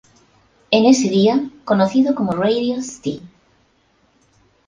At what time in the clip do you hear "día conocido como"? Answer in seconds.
1.11-2.31